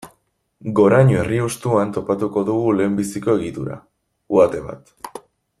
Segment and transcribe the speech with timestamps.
[0.79, 3.81] Goraño herri hustuan topatuko dugu lehenbiziko egitura,
[4.39, 5.25] uhate bat.